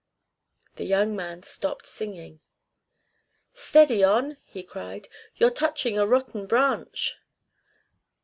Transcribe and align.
The 0.77 0.83
young 0.83 1.15
man 1.15 1.43
stopped 1.43 1.85
singing. 1.85 2.39
"Steady 3.53 4.03
on," 4.03 4.37
he 4.45 4.63
cried. 4.63 5.07
"You're 5.35 5.51
touching 5.51 5.99
a 5.99 6.07
rotten 6.07 6.47
branch." 6.47 7.19